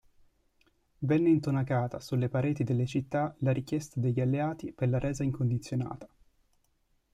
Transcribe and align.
Venne 0.97 1.29
intonacata 1.29 1.99
sulle 1.99 2.27
pareti 2.27 2.63
delle 2.63 2.87
città 2.87 3.35
la 3.41 3.51
richiesta 3.51 3.99
degli 3.99 4.19
alleati 4.19 4.71
per 4.73 4.89
la 4.89 4.97
resa 4.97 5.21
incondizionata. 5.21 6.09